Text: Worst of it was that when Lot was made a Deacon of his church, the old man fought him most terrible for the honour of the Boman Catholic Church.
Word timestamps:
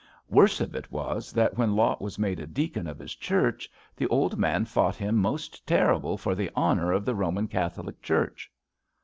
Worst 0.29 0.61
of 0.61 0.73
it 0.73 0.91
was 0.91 1.31
that 1.31 1.59
when 1.59 1.75
Lot 1.75 2.01
was 2.01 2.17
made 2.17 2.39
a 2.39 2.47
Deacon 2.47 2.87
of 2.87 2.97
his 2.97 3.13
church, 3.13 3.69
the 3.95 4.07
old 4.07 4.35
man 4.35 4.65
fought 4.65 4.95
him 4.95 5.15
most 5.15 5.67
terrible 5.67 6.17
for 6.17 6.33
the 6.33 6.49
honour 6.57 6.91
of 6.91 7.05
the 7.05 7.13
Boman 7.13 7.47
Catholic 7.47 8.01
Church. 8.01 8.51